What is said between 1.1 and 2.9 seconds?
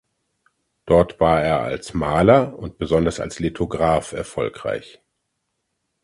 war er als Maler und